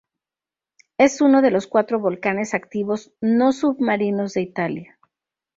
Es 0.97 1.21
uno 1.21 1.43
de 1.43 1.51
los 1.51 1.67
cuatro 1.67 1.99
volcanes 1.99 2.55
activos 2.55 3.13
no 3.19 3.51
submarinos 3.51 4.33
de 4.33 4.41
Italia. 4.41 4.97